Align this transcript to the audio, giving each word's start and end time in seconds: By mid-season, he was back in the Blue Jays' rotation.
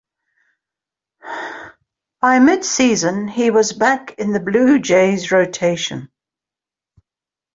By 2.21 2.39
mid-season, 2.39 3.27
he 3.27 3.51
was 3.51 3.71
back 3.73 4.15
in 4.17 4.31
the 4.31 4.39
Blue 4.39 4.79
Jays' 4.79 5.29
rotation. 5.31 6.11